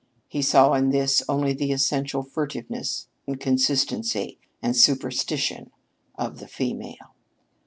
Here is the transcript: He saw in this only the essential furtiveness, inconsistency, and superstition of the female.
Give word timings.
He 0.27 0.41
saw 0.41 0.73
in 0.73 0.89
this 0.89 1.21
only 1.29 1.53
the 1.53 1.71
essential 1.71 2.23
furtiveness, 2.23 3.05
inconsistency, 3.27 4.39
and 4.59 4.75
superstition 4.75 5.69
of 6.15 6.39
the 6.39 6.47
female. 6.47 7.13